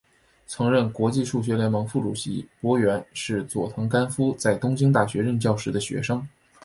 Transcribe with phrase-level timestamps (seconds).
[0.47, 6.27] 曾任国际数学联盟副主席柏原是佐藤干夫在东京大学任教时的学生。